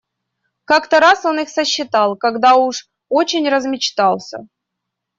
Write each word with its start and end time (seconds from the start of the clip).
Как-то 0.65 0.99
раз 0.99 1.25
он 1.25 1.39
их 1.41 1.49
сосчитал, 1.49 2.15
когда 2.17 2.55
уж 2.55 2.89
очень 3.07 3.47
размечтался. 3.47 4.47